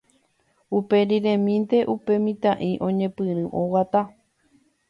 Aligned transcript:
Uperiremínte 0.77 1.77
upe 1.93 2.13
mitã'i 2.25 2.71
oñepyrũ 2.87 3.43
oguata. 3.61 4.01